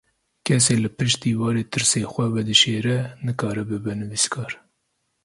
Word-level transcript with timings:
Kesê 0.45 0.75
li 0.83 0.89
pişt 0.97 1.19
dîwarê 1.25 1.63
tirsê 1.71 2.01
xwe 2.13 2.25
vedişêre, 2.35 2.97
nikare 3.25 3.63
bibe 3.69 3.93
nivîskar. 3.99 4.51